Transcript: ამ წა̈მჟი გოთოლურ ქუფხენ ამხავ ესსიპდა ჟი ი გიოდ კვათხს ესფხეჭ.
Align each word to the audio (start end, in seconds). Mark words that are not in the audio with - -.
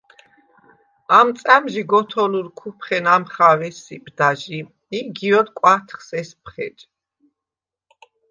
ამ 1.19 1.27
წა̈მჟი 1.41 1.83
გოთოლურ 1.91 2.47
ქუფხენ 2.59 3.05
ამხავ 3.15 3.59
ესსიპდა 3.69 4.29
ჟი 4.41 4.59
ი 4.97 4.99
გიოდ 5.17 5.47
კვათხს 5.57 6.09
ესფხეჭ. 6.19 6.77